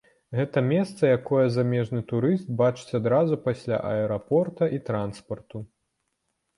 [0.37, 5.67] Гэта месца, якое замежны турыст бачыць адразу пасля аэрапорта і транспарту.